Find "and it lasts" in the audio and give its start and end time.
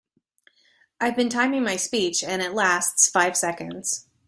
2.23-3.07